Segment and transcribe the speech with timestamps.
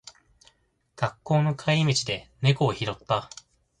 [0.95, 3.29] 学校の帰り道で猫を拾った。